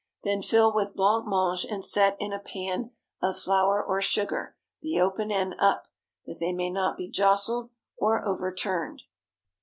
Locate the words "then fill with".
0.23-0.95